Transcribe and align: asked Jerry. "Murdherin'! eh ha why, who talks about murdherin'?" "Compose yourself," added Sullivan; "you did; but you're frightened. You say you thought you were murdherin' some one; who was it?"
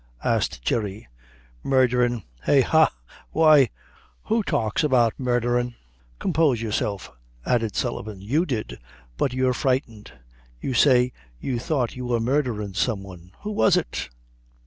asked 0.23 0.63
Jerry. 0.63 1.07
"Murdherin'! 1.63 2.23
eh 2.47 2.61
ha 2.61 2.91
why, 3.29 3.69
who 4.23 4.41
talks 4.41 4.83
about 4.83 5.13
murdherin'?" 5.19 5.75
"Compose 6.17 6.59
yourself," 6.59 7.11
added 7.45 7.75
Sullivan; 7.75 8.19
"you 8.19 8.43
did; 8.43 8.79
but 9.15 9.31
you're 9.31 9.53
frightened. 9.53 10.11
You 10.59 10.73
say 10.73 11.13
you 11.39 11.59
thought 11.59 11.95
you 11.95 12.07
were 12.07 12.19
murdherin' 12.19 12.73
some 12.73 13.03
one; 13.03 13.33
who 13.41 13.51
was 13.51 13.77
it?" 13.77 14.09